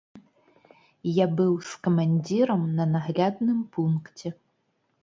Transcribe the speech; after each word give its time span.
Я 1.23 1.27
быў 1.41 1.53
з 1.73 1.77
камандзірам 1.89 2.61
на 2.81 2.85
наглядным 2.95 3.65
пункце. 3.79 4.27